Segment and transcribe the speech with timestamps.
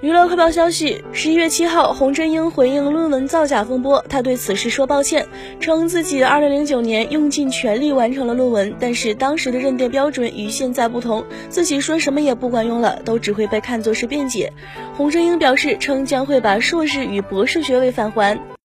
[0.00, 5.28] 娱乐快报消息十一月七号洪真英回应论文造假风波她对此事说抱歉
[5.60, 14.50] 称自己二零零九年用尽全力完成了论文但是当时的认定标准与现在不同自己说什么也不管用了都只会被看作是辩解。
[14.96, 18.59] 洪真英表示称将会把硕士与博士学位返还。